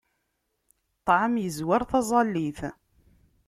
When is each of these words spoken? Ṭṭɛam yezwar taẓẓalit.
Ṭṭɛam 0.99 1.33
yezwar 1.39 1.81
taẓẓalit. 1.89 2.59